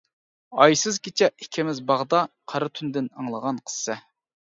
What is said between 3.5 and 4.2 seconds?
قىسسە.